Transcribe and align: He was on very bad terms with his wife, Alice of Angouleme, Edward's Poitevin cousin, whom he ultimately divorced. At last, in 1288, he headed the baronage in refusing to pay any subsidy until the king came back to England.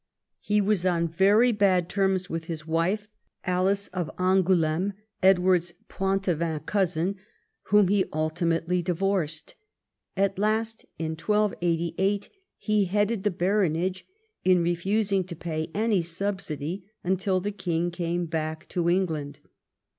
He 0.39 0.61
was 0.61 0.83
on 0.83 1.07
very 1.07 1.51
bad 1.51 1.87
terms 1.87 2.27
with 2.27 2.45
his 2.45 2.65
wife, 2.65 3.07
Alice 3.43 3.87
of 3.89 4.09
Angouleme, 4.17 4.93
Edward's 5.21 5.75
Poitevin 5.89 6.65
cousin, 6.65 7.17
whom 7.65 7.87
he 7.87 8.05
ultimately 8.11 8.81
divorced. 8.81 9.53
At 10.17 10.39
last, 10.39 10.85
in 10.97 11.11
1288, 11.11 12.29
he 12.57 12.85
headed 12.85 13.23
the 13.23 13.29
baronage 13.29 14.07
in 14.43 14.63
refusing 14.63 15.23
to 15.25 15.35
pay 15.35 15.69
any 15.75 16.01
subsidy 16.01 16.83
until 17.03 17.39
the 17.39 17.51
king 17.51 17.91
came 17.91 18.25
back 18.25 18.67
to 18.69 18.89
England. 18.89 19.39